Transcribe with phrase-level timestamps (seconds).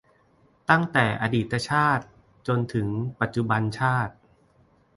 [0.69, 2.05] ตั้งแต่อดีตชาติ
[2.47, 2.87] จนถึง
[3.19, 4.13] ปัจจุบันชาติ